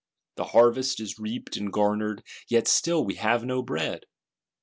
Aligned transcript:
The 0.37 0.45
harvest 0.45 0.99
is 0.99 1.19
reaped 1.19 1.57
and 1.57 1.71
garnered; 1.71 2.23
yet 2.47 2.67
still 2.67 3.05
we 3.05 3.13
have 3.17 3.45
no 3.45 3.61
bread. 3.61 4.07